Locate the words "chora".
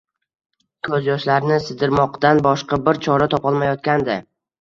3.09-3.29